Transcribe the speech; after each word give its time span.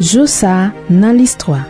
Joussa 0.00 0.72
nan 0.90 1.16
l'histoire 1.16 1.64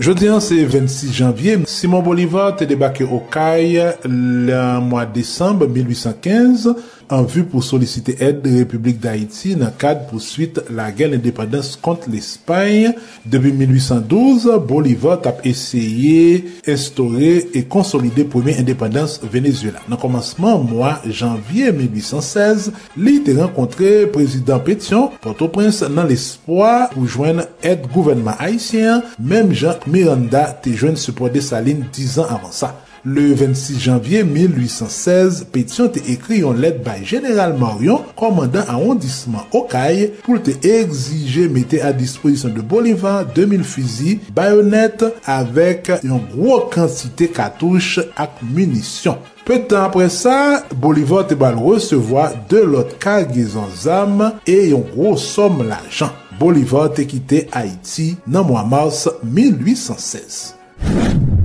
Jodi 0.00 0.28
an 0.28 0.40
se 0.40 0.54
26 0.54 1.12
janvye, 1.12 1.56
Simon 1.66 2.02
Bolivar 2.02 2.54
te 2.56 2.64
debake 2.64 3.02
Okay 3.02 3.80
la 4.04 4.80
mwa 4.80 5.06
Desembe 5.06 5.66
1815 5.66 6.74
an 7.12 7.24
vu 7.28 7.44
pou 7.48 7.64
solisite 7.64 8.14
ed 8.24 8.46
Republik 8.46 8.98
d'Haïti 9.02 9.54
nan 9.58 9.72
kad 9.80 10.04
pou 10.08 10.22
suite 10.22 10.62
la 10.74 10.88
gen 10.94 11.12
l'indépendance 11.14 11.76
kont 11.80 12.08
l'Espagne. 12.10 12.94
Debi 13.24 13.52
1812, 13.52 14.48
Bolivar 14.68 15.20
tap 15.24 15.44
eseye, 15.48 16.44
estore 16.68 17.30
e 17.54 17.64
konsolide 17.70 18.26
premier 18.28 18.58
indépendance 18.60 19.20
Venezuela. 19.22 19.82
Nan 19.88 20.00
komanseman, 20.00 20.66
mwa 20.68 20.96
janvye 21.06 21.72
1816, 21.76 22.72
li 23.00 23.18
te 23.26 23.36
renkontre 23.38 24.08
prezident 24.14 24.64
Petion, 24.64 25.12
Port-au-Prince 25.24 25.88
nan 25.92 26.08
l'espoi 26.10 26.88
pou 26.92 27.08
jwen 27.08 27.44
ed 27.62 27.88
gouvernement 27.94 28.36
Haïtien, 28.38 29.04
mem 29.18 29.54
Jean 29.56 29.80
Miranda 29.88 30.48
te 30.62 30.74
jwen 30.76 30.98
se 31.00 31.14
pwede 31.16 31.42
sa 31.44 31.62
lin 31.64 31.86
10 31.94 32.20
an 32.24 32.36
avan 32.38 32.54
sa. 32.54 32.74
Le 33.08 33.32
26 33.32 33.80
janvye 33.80 34.22
1816, 34.22 35.46
Petion 35.52 35.88
te 35.88 36.00
ekri 36.12 36.42
yon 36.42 36.58
let 36.60 36.82
bay 36.84 37.06
General 37.08 37.54
Marion, 37.56 38.02
komandan 38.20 38.68
arrondissement 38.68 39.48
Okaye, 39.56 40.10
pou 40.26 40.36
te 40.44 40.52
exige 40.68 41.46
mette 41.48 41.80
a 41.80 41.94
disposisyon 41.96 42.52
de 42.52 42.60
Bolivar 42.60 43.22
2000 43.32 43.64
fizi, 43.64 44.18
bayonet, 44.36 45.06
avek 45.24 45.88
yon 46.04 46.20
gro 46.34 46.58
kansite 46.74 47.30
katouche 47.32 48.04
ak 48.12 48.42
munisyon. 48.44 49.16
Pe 49.48 49.56
tan 49.70 49.86
apre 49.86 50.10
sa, 50.12 50.66
Bolivar 50.76 51.24
te 51.30 51.38
bal 51.38 51.56
resevoa 51.62 52.28
de 52.52 52.60
lot 52.74 52.92
kargezon 53.00 53.72
zam 53.72 54.20
e 54.44 54.58
yon 54.74 54.84
gro 54.92 55.16
som 55.16 55.64
l'ajan. 55.64 56.12
Bolivar 56.36 56.92
te 56.92 57.08
kite 57.08 57.46
Haiti 57.56 58.10
nan 58.28 58.50
mwa 58.52 58.68
mars 58.68 59.06
1816. 59.24 61.37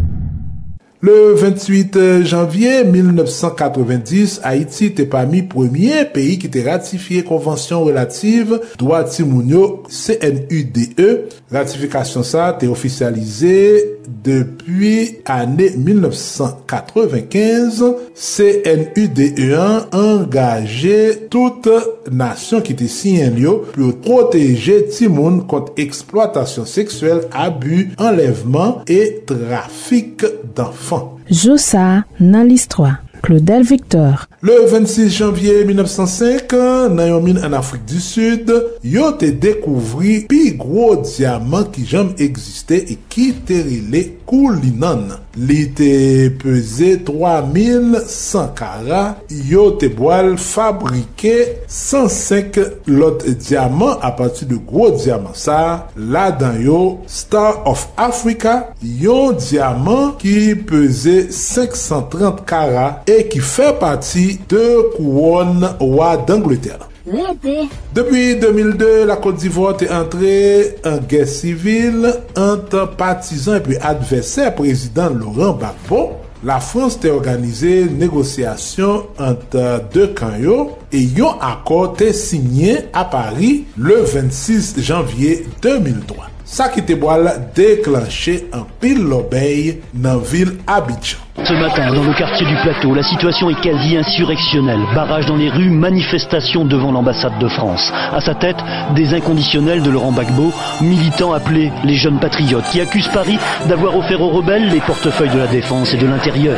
Le 1.03 1.33
28 1.33 2.23
janvier 2.23 2.85
1990, 2.85 4.39
Haïti 4.41 4.93
te 4.95 5.03
pa 5.03 5.25
mi 5.27 5.41
premier 5.43 6.05
peyi 6.15 6.37
ki 6.39 6.47
te 6.47 6.63
ratifiye 6.63 7.25
konvansyon 7.27 7.83
relative 7.89 8.61
doa 8.79 9.01
timounyo 9.03 9.83
CNUDE. 9.91 11.09
Ratifikasyon 11.51 12.23
sa 12.23 12.55
te 12.55 12.71
ofisyalize 12.71 13.83
depi 14.23 15.19
ane 15.27 15.75
1995. 15.75 17.83
CNUDE1 18.15 19.91
engaje 19.99 21.27
tout 21.27 21.67
nasyon 22.15 22.63
ki 22.63 22.79
te 22.79 22.87
sinyen 22.87 23.35
yo 23.43 23.67
pou 23.75 23.91
proteje 24.07 24.87
timoun 24.95 25.43
kont 25.51 25.75
eksploatasyon 25.83 26.63
seksuel, 26.63 27.27
abu, 27.35 27.91
enleveman 27.99 28.87
et 28.87 29.27
trafik 29.27 30.23
d'enfant. 30.55 30.92
enfants. 30.93 31.17
Jossa 31.29 32.03
nan 32.19 32.47
l'histoire. 32.47 32.97
Claudel 33.23 33.63
Victor. 33.63 34.27
Le 34.41 34.65
26 34.67 35.09
janvye 35.09 35.63
1905, 35.63 36.51
nan 36.91 37.07
yon 37.07 37.23
min 37.23 37.37
an 37.39 37.53
Afrik 37.55 37.85
di 37.87 38.01
Sud, 38.03 38.51
yo 38.83 39.13
te 39.15 39.29
dekouvri 39.31 40.17
pi 40.27 40.41
gro 40.59 40.89
diamant 40.99 41.71
ki 41.71 41.85
jam 41.87 42.09
egziste 42.19 42.81
e 42.83 42.97
ki 43.07 43.29
terile 43.47 44.01
kou 44.27 44.51
li 44.51 44.73
nan. 44.75 45.05
Li 45.33 45.63
te 45.73 46.29
peze 46.37 46.91
3100 47.07 48.43
kara, 48.53 49.01
yo 49.49 49.63
te 49.81 49.89
boal 49.89 50.35
fabrike 50.37 51.33
105 51.65 52.61
lot 52.93 53.25
diamant 53.41 54.03
apati 54.05 54.45
de 54.45 54.59
gro 54.61 54.91
diamant 54.93 55.33
sa. 55.33 55.57
La 55.97 56.27
dan 56.37 56.61
yo 56.61 56.79
Star 57.09 57.63
of 57.65 57.87
Africa, 57.97 58.59
yon 58.85 59.39
diamant 59.41 60.19
ki 60.21 60.53
peze 60.69 61.17
530 61.33 62.45
kara 62.45 62.87
e 63.09 63.23
ki 63.33 63.41
fe 63.41 63.73
pati 63.81 64.29
de 64.53 64.65
kouon 64.93 65.63
wad 65.81 66.27
d'Angleterre. 66.29 66.92
Depi 67.05 68.35
2002, 68.37 69.05
la 69.05 69.17
Côte 69.17 69.35
d'Ivoire 69.35 69.75
te 69.75 69.83
entre 69.85 70.87
en 70.87 70.97
guerre 70.99 71.27
civile 71.27 72.13
entre 72.37 72.95
partisans 72.95 73.57
et 73.57 73.59
puis 73.59 73.75
adversaires 73.81 74.55
président 74.55 75.09
Laurent 75.09 75.53
Gbagbo. 75.53 76.13
La 76.45 76.61
France 76.61 76.99
te 76.99 77.07
organize 77.07 77.65
négociation 77.91 79.07
entre 79.19 79.83
deux 79.93 80.07
kanyo 80.07 80.71
et 80.91 81.01
yon 81.01 81.39
accord 81.41 81.95
te 81.95 82.11
signé 82.13 82.79
à 82.93 83.03
Paris 83.05 83.65
le 83.77 84.01
26 84.01 84.75
janvier 84.81 85.45
2003. 85.61 86.29
Sa 86.53 86.67
ki 86.69 86.83
te 86.85 86.93
boal 86.99 87.25
deklanche 87.55 88.35
an 88.53 88.67
pil 88.81 88.99
lobey 89.09 89.79
nan 89.95 90.19
vil 90.21 90.51
Abidjan. 90.69 91.23
Ce 91.41 91.53
matin, 91.53 91.91
dans 91.91 92.03
le 92.03 92.13
quartier 92.13 92.45
du 92.45 92.55
Plateau, 92.57 92.93
la 92.93 93.01
situation 93.01 93.49
est 93.49 93.59
quasi 93.59 93.97
insurrectionnelle. 93.97 94.79
Barrage 94.93 95.25
dans 95.25 95.35
les 95.35 95.49
rues, 95.49 95.71
manifestation 95.71 96.63
devant 96.63 96.91
l'ambassade 96.91 97.39
de 97.39 97.47
France. 97.47 97.91
À 98.13 98.21
sa 98.21 98.35
tête, 98.35 98.57
des 98.95 99.15
inconditionnels 99.15 99.81
de 99.81 99.89
Laurent 99.89 100.11
Gbagbo, 100.11 100.53
militants 100.81 101.33
appelés 101.33 101.71
les 101.83 101.95
jeunes 101.95 102.19
patriotes, 102.19 102.65
qui 102.71 102.79
accusent 102.79 103.07
Paris 103.07 103.39
d'avoir 103.67 103.97
offert 103.97 104.21
aux 104.21 104.29
rebelles 104.29 104.69
les 104.69 104.79
portefeuilles 104.79 105.31
de 105.31 105.39
la 105.39 105.47
défense 105.47 105.93
et 105.93 105.97
de 105.97 106.05
l'intérieur. 106.05 106.55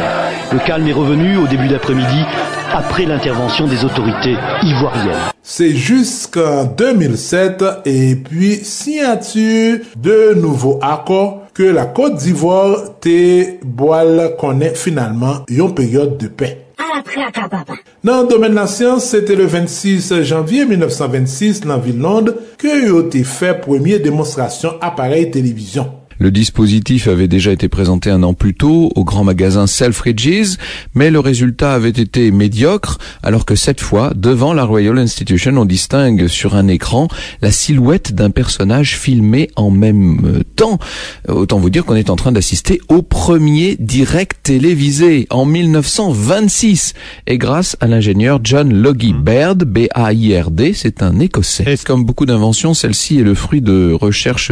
Le 0.52 0.60
calme 0.60 0.88
est 0.88 0.94
revenu 0.94 1.38
au 1.38 1.48
début 1.48 1.70
d'après-midi, 1.70 2.26
après 2.74 3.06
l'intervention 3.06 3.68
des 3.68 3.86
autorités 3.86 4.36
ivoiriennes. 4.62 5.32
C'est 5.42 5.76
jusqu'en 5.76 6.66
2007 6.66 7.64
et 7.86 8.16
puis 8.16 8.56
signature 8.56 9.78
de 9.96 10.34
nouveaux 10.36 10.80
accords 10.82 11.45
ke 11.56 11.72
la 11.72 11.86
Kote 11.96 12.20
d'Ivoire 12.20 13.00
te 13.04 13.18
boal 13.64 14.36
konen 14.40 14.76
finalman 14.76 15.44
yon 15.48 15.74
peryode 15.78 16.20
de 16.20 16.28
pey. 16.28 16.62
Nan 18.06 18.28
domen 18.30 18.56
la 18.58 18.66
siyans, 18.68 19.04
sete 19.04 19.38
le 19.40 19.46
26 19.48 20.12
janvye 20.28 20.66
1926 20.68 21.64
nan 21.70 21.82
Vilonde 21.84 22.36
ke 22.62 22.74
yo 22.84 23.06
te 23.12 23.24
fe 23.28 23.54
premye 23.64 24.02
demonstrasyon 24.04 24.82
aparel 24.84 25.30
televizyon. 25.34 26.05
Le 26.18 26.32
dispositif 26.32 27.08
avait 27.08 27.28
déjà 27.28 27.52
été 27.52 27.68
présenté 27.68 28.10
un 28.10 28.24
an 28.24 28.34
plus 28.34 28.54
tôt 28.54 28.92
au 28.96 29.04
grand 29.04 29.26
magasin 29.26 29.68
Selfridges, 29.68 30.58
mais 30.94 31.12
le 31.12 31.20
résultat 31.20 31.74
avait 31.74 31.90
été 31.90 32.32
médiocre, 32.32 33.00
alors 33.22 33.46
que 33.46 33.56
cette 33.56 33.82
fois, 33.82 34.14
devant 34.16 34.54
la 34.54 34.64
Royal 34.64 34.98
Institution, 34.98 35.58
on 35.58 35.66
distingue 35.66 36.28
sur 36.28 36.56
un 36.56 36.68
écran 36.70 37.10
la 37.42 37.52
silhouette 37.52 38.14
d'un 38.14 38.30
personnage 38.30 38.98
filmé 38.98 39.50
en 39.58 39.72
même 39.72 40.44
temps. 40.56 40.80
Autant 41.28 41.60
vous 41.60 41.70
dire 41.70 41.84
qu'on 41.84 41.96
est 41.96 42.10
en 42.10 42.16
train 42.16 42.32
d'assister 42.32 42.80
au 42.88 43.02
premier 43.02 43.76
direct 43.78 44.38
télévisé 44.44 45.28
en 45.30 45.46
1926, 45.46 46.94
et 47.28 47.38
grâce 47.38 47.76
à 47.82 47.88
l'ingénieur 47.88 48.40
John 48.42 48.74
Logie 48.74 49.14
Baird, 49.14 49.64
B-A-I-R-D, 49.64 50.72
c'est 50.74 51.04
un 51.04 51.20
écossais. 51.20 51.76
Comme 51.86 52.06
beaucoup 52.06 52.26
d'inventions, 52.26 52.74
celle-ci 52.74 53.20
est 53.20 53.24
le 53.24 53.36
fruit 53.36 53.62
de 53.62 53.92
recherches 53.92 54.52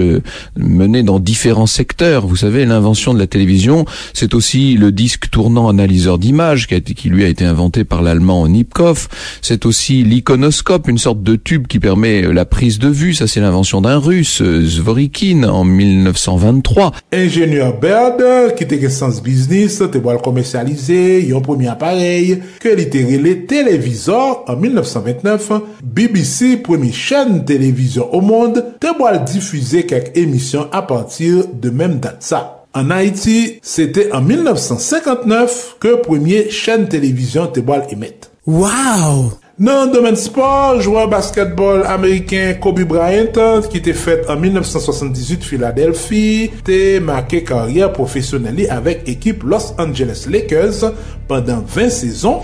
menées 0.57 1.03
dans 1.03 1.19
différents 1.19 1.53
secteurs. 1.68 2.25
Vous 2.25 2.38
savez, 2.38 2.66
l'invention 2.66 3.14
de 3.14 3.19
la 3.19 3.28
télévision, 3.28 3.86
c'est 4.14 4.34
aussi 4.34 4.75
le 4.75 4.91
disque 4.91 5.30
tournant 5.30 5.68
analyseur 5.68 6.18
d'images 6.18 6.68
qui, 6.68 6.81
qui, 6.81 7.09
lui 7.09 7.24
a 7.24 7.28
été 7.28 7.46
inventé 7.46 7.84
par 7.84 8.02
l'allemand 8.02 8.47
Nipkow. 8.47 8.94
C'est 9.41 9.66
aussi 9.66 10.03
l'iconoscope, 10.03 10.88
une 10.88 10.97
sorte 10.97 11.24
de 11.24 11.36
tube 11.36 11.68
qui 11.68 11.80
permet 11.80 12.22
la 12.22 12.46
prise 12.46 12.80
de 12.80 12.90
vue. 12.90 13.13
Ça, 13.13 13.28
c'est 13.28 13.42
l'invention 13.42 13.81
d'un 13.81 13.97
russe, 13.97 14.42
Zvorikin, 14.42 15.44
en 15.44 15.63
1923. 15.63 16.94
Ingénieur 17.12 17.80
Baird, 17.80 18.56
qui 18.56 18.63
était 18.63 18.90
sens 18.90 19.22
business, 19.22 19.80
te 19.80 19.97
voit 19.97 20.18
commercialiser 20.18 21.34
un 21.36 21.42
premier 21.42 21.68
appareil 21.68 22.40
que 22.59 22.69
littéralement 22.69 22.94
les 23.24 23.45
téléviseurs 23.45 24.44
en 24.48 24.56
1929. 24.56 25.51
BBC, 25.83 26.57
première 26.57 26.94
chaîne 26.94 27.45
télévision 27.45 28.13
au 28.13 28.22
monde, 28.22 28.63
te 28.80 28.88
voit 28.98 29.18
diffuser 29.18 29.86
quelques 29.86 30.16
émissions 30.16 30.68
à 30.72 30.81
partir 30.81 31.43
de 31.54 31.69
même 31.69 32.00
date 32.00 32.24
ça. 32.24 32.66
En 32.74 32.90
Haïti, 32.90 33.60
c'était 33.62 34.12
en 34.13 34.22
1959 34.22 35.75
que 35.80 35.95
premier 35.95 36.50
chaîne 36.50 36.88
télévision 36.88 37.48
te 37.48 37.60
boal 37.60 37.84
émette. 37.92 38.31
Wow! 38.48 39.34
Dans 39.60 39.86
le 39.86 39.94
domaine 39.94 40.16
sport, 40.16 40.81
joueur 40.81 41.07
basketball 41.07 41.84
américain 41.86 42.56
Kobe 42.60 42.81
Bryant, 42.81 43.62
qui 43.69 43.78
était 43.78 43.94
fait 43.94 44.28
en 44.28 44.36
1978 44.36 45.44
Philadelphie, 45.44 46.50
te 46.63 46.98
marqué 46.98 47.44
carrière 47.44 47.94
professionnelle 47.94 48.66
avec 48.72 49.07
équipe 49.07 49.44
Los 49.44 49.75
Angeles 49.78 50.25
Lakers 50.28 50.92
pendant 51.28 51.63
20 51.68 51.90
saisons. 51.90 52.42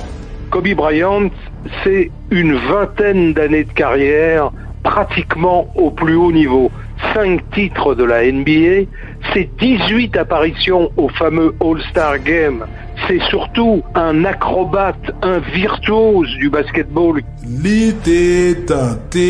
Kobe 0.51 0.75
Bryant, 0.75 1.31
c'est 1.84 2.12
une 2.30 2.54
vingtaine 2.54 3.34
d'années 3.34 3.63
de 3.63 3.74
carrière 3.74 4.51
pratiquement 4.84 5.68
au 5.75 5.90
plus 5.90 6.16
haut 6.16 6.31
niveau. 6.31 6.69
5 7.14 7.42
titres 7.52 7.96
de 7.96 8.04
la 8.04 8.24
NBA, 8.32 8.90
c'est 9.34 9.50
18 9.60 10.16
apparitions 10.18 10.92
au 10.98 11.10
fameux 11.10 11.56
All-Star 11.62 12.20
Game, 12.20 12.66
c'est 13.07 13.22
surtout 13.30 13.81
un 13.96 14.25
acrobate, 14.25 15.12
un 15.22 15.40
virtuose 15.40 16.30
du 16.38 16.50
basketball. 16.50 17.22
Li 17.63 17.94
te 18.06 18.54
tante 18.69 19.25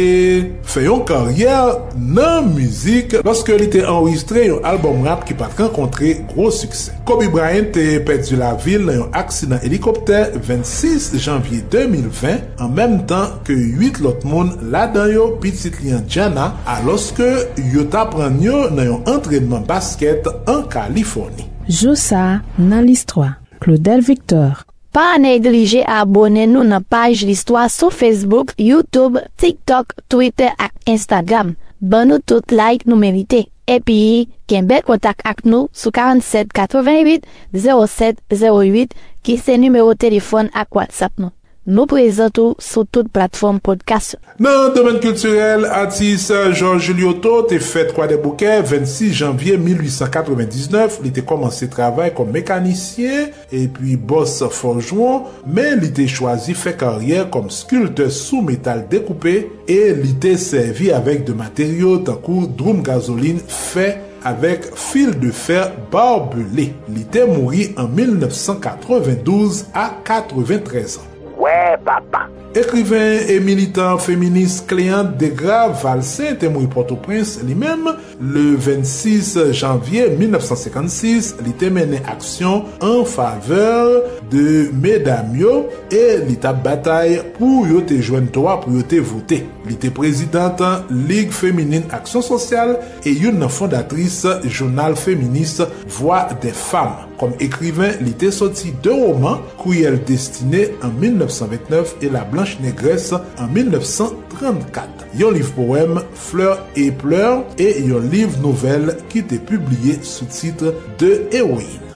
fè 0.68 0.84
yon 0.84 1.06
karyèr 1.08 1.78
nan 1.96 2.50
müzik 2.52 3.16
loske 3.26 3.56
li 3.58 3.70
te 3.72 3.82
enregistre 3.86 4.44
yon 4.50 4.66
album 4.68 5.06
rap 5.08 5.24
ki 5.28 5.38
pat 5.40 5.56
renkontre 5.62 6.16
gros 6.34 6.60
suksè. 6.64 6.98
Kobe 7.08 7.30
Bryant 7.32 7.72
te 7.76 7.86
perdu 8.06 8.40
la 8.42 8.52
vil 8.60 8.86
nan 8.90 9.00
yon 9.00 9.18
aksidan 9.18 9.64
helikopter 9.64 10.36
26 10.36 11.16
janvye 11.24 11.64
2020 11.72 12.62
an 12.62 12.76
menm 12.76 13.04
tan 13.10 13.40
ke 13.48 13.56
8 13.56 14.04
lot 14.06 14.26
moun 14.28 14.56
la 14.74 14.86
dan 14.92 15.14
yo 15.14 15.32
pitit 15.42 15.80
liyan 15.84 16.04
an 16.04 16.10
Djana 16.10 16.48
aloske 16.78 17.30
yo 17.74 17.88
tapran 17.94 18.42
yo 18.44 18.68
nan 18.74 18.94
yon 18.94 19.14
entrenman 19.16 19.68
basket 19.70 20.28
an 20.46 20.66
Kaliforni. 20.72 21.48
Joussa 21.70 22.42
nan 22.58 22.84
list 22.90 23.14
3 23.16 23.49
Claudel 23.60 24.02
Victor 24.06 24.66
Pa 24.90 25.04
anè 25.14 25.36
delije 25.38 25.84
abone 25.86 26.48
nou 26.50 26.66
nan 26.66 26.82
paj 26.82 27.22
listwa 27.28 27.68
sou 27.70 27.94
Facebook, 27.94 28.56
Youtube, 28.58 29.22
TikTok, 29.38 29.94
Twitter 30.10 30.56
ak 30.58 30.74
Instagram. 30.90 31.54
Ban 31.78 32.10
nou 32.10 32.18
tout 32.26 32.50
like 32.50 32.90
nou 32.90 32.98
merite. 32.98 33.46
Epi, 33.70 34.26
ken 34.50 34.66
bel 34.66 34.82
kontak 34.88 35.22
ak 35.30 35.46
nou 35.46 35.70
sou 35.70 35.94
47 35.94 36.50
88 36.58 37.30
07 37.54 38.18
08 38.34 38.98
ki 39.22 39.38
se 39.38 39.60
numero 39.62 39.94
telefon 39.94 40.50
ak 40.58 40.74
WhatsApp 40.74 41.22
nou. 41.22 41.30
Nou 41.70 41.86
prezentou 41.86 42.56
sou 42.58 42.82
tout 42.82 43.06
platform 43.14 43.60
podcast. 43.62 44.16
Nan 44.42 44.72
domen 44.74 44.96
kulturel, 45.04 45.68
atis 45.78 46.24
Georges 46.58 46.96
Lyoto 46.98 47.44
te 47.46 47.60
fet 47.62 47.92
kwa 47.94 48.08
de 48.10 48.16
bouke 48.18 48.56
26 48.66 49.14
janvye 49.20 49.54
1899. 49.62 50.98
Li 51.04 51.12
te 51.14 51.22
komanse 51.30 51.68
travay 51.70 52.10
kom 52.18 52.32
mekanisyen 52.34 53.28
e 53.54 53.68
pi 53.76 53.94
boss 54.02 54.42
forjouan, 54.58 55.28
men 55.46 55.78
li 55.84 55.92
te 55.94 56.08
chwazi 56.10 56.56
fe 56.58 56.74
karyer 56.80 57.28
kom 57.30 57.52
skulte 57.54 58.10
sou 58.16 58.42
metal 58.48 58.82
dekoupe 58.90 59.36
e 59.70 59.80
li 60.00 60.16
te 60.24 60.34
servi 60.42 60.90
avek 60.96 61.22
de 61.28 61.38
materyo 61.38 62.00
tankou 62.08 62.48
droum 62.50 62.82
gazoline 62.88 63.46
fe 63.46 63.92
avek 64.26 64.66
fil 64.74 65.14
de 65.22 65.30
fer 65.30 65.70
barbelé. 65.94 66.72
Li 66.90 67.06
te 67.14 67.28
mouri 67.30 67.70
an 67.78 67.94
1992 67.94 69.68
a 69.78 69.92
93 70.02 70.98
an. 71.04 71.09
ouais, 71.40 71.78
papa. 71.86 72.28
Ekriven 72.58 73.30
e 73.30 73.40
militant 73.40 74.00
feminist 74.02 74.66
kleant 74.68 75.12
Degra 75.20 75.68
Valse 75.70 76.32
temoui 76.42 76.66
Port-au-Prince 76.74 77.44
li 77.46 77.54
mem, 77.54 77.92
le 78.20 78.56
26 78.58 79.52
janvye 79.54 80.08
1956 80.18 81.36
li 81.46 81.54
temene 81.62 82.00
aksyon 82.10 82.66
an 82.82 83.04
faveur 83.06 84.02
de 84.34 84.72
medam 84.82 85.36
yo 85.38 85.54
e 85.94 86.02
li 86.26 86.40
tap 86.42 86.64
batay 86.66 87.20
pou 87.38 87.68
yo 87.70 87.84
te 87.86 88.00
jwen 88.02 88.32
toa 88.34 88.58
pou 88.64 88.74
yo 88.80 88.82
te 88.82 88.98
vote. 88.98 89.44
Li 89.70 89.78
te 89.78 89.94
prezidantan 89.94 90.90
Ligue 90.90 91.36
Féminine 91.38 91.86
Aksyon 91.94 92.26
Sosyal 92.26 92.80
e 93.06 93.14
yon 93.14 93.38
nan 93.44 93.54
fondatris 93.54 94.24
Jounal 94.50 94.98
Féministe 94.98 95.70
Voix 96.00 96.26
des 96.42 96.56
Femmes. 96.56 97.09
Kom 97.20 97.34
écrivain, 97.44 97.98
li 98.00 98.14
te 98.16 98.30
soti 98.32 98.72
de 98.84 98.94
roman 98.96 99.42
Kouyel 99.60 99.98
Destiné 100.08 100.70
en 100.82 100.88
1929 101.02 101.98
et 102.02 102.10
La 102.10 102.24
Blanche 102.24 102.60
Négresse 102.62 103.14
en 103.14 103.48
1934. 103.48 105.06
Yon 105.20 105.32
livre 105.32 105.52
poème 105.52 106.02
Fleur 106.14 106.66
et 106.78 106.92
Pleurs 106.92 107.44
et 107.58 107.82
yon 107.82 108.00
livre 108.00 108.40
nouvelle 108.40 108.96
ki 109.12 109.26
te 109.28 109.36
publié 109.36 110.00
sous 110.02 110.32
titre 110.32 110.74
de 110.98 111.28
Héroïne. 111.32 111.89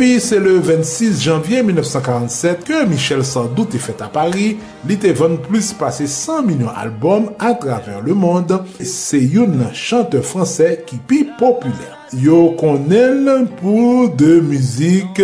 Puis 0.00 0.18
c'est 0.18 0.40
le 0.40 0.58
26 0.58 1.22
janvier 1.22 1.62
1947 1.62 2.64
que 2.64 2.86
Michel 2.86 3.22
Sardou 3.22 3.66
te 3.66 3.76
fait 3.76 4.00
à 4.00 4.06
Paris. 4.06 4.56
Li 4.88 4.96
te 4.96 5.12
plus 5.36 5.74
passé 5.74 6.06
100 6.06 6.42
millions 6.44 6.70
albums 6.74 7.32
à 7.38 7.52
travers 7.52 8.00
le 8.00 8.14
monde. 8.14 8.64
C'est 8.82 9.30
un 9.36 9.74
chanteur 9.74 10.24
français 10.24 10.84
qui 10.86 10.96
pi 10.96 11.28
populaire. 11.38 11.98
Yo 12.16 12.56
konen 12.58 13.44
pou 13.60 14.08
de 14.18 14.40
muzik 14.40 15.20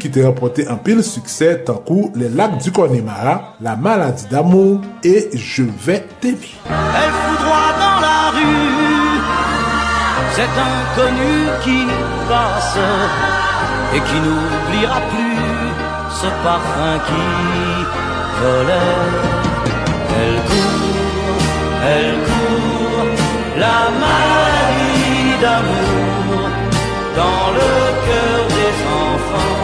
ki 0.00 0.08
te 0.10 0.24
rapote 0.24 0.64
an 0.72 0.80
pil 0.82 1.04
suksè 1.04 1.52
tankou 1.68 2.10
Le 2.16 2.32
Lac 2.32 2.56
du 2.64 2.72
Connemara, 2.72 3.54
La 3.60 3.76
Maladie 3.76 4.26
d'Amour 4.30 4.80
et 5.04 5.28
Je 5.34 5.62
vais 5.84 6.02
t'aimer. 6.20 6.56
Elle 6.64 7.14
foudroie 7.20 7.70
dans 7.78 8.00
la 8.00 8.30
rue 8.34 9.20
cet 10.34 10.58
inconnu 10.64 11.34
qui 11.62 11.84
passe 12.26 13.43
et 13.94 14.00
qui 14.00 14.18
n'oubliera 14.24 15.00
plus 15.12 15.38
ce 16.20 16.28
parfum 16.42 16.94
qui 17.06 17.26
volait. 18.40 19.02
Elle 20.20 20.38
court, 20.48 21.00
elle 21.92 22.14
court, 22.28 23.08
la 23.64 23.80
maladie 24.04 25.30
d'amour 25.42 26.48
dans 27.20 27.46
le 27.58 27.72
cœur 28.06 28.40
des 28.58 28.74
enfants 29.06 29.62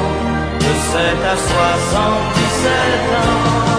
de 0.65 0.73
7 0.93 1.01
à 1.25 1.37
77 1.37 2.71
ans. 3.25 3.70